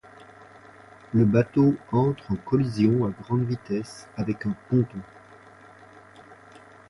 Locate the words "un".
4.47-4.55